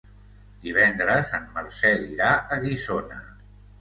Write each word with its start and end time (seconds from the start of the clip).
Divendres 0.63 1.33
en 1.39 1.45
Marcel 1.57 2.03
irà 2.15 2.31
a 2.57 2.59
Guissona. 2.65 3.21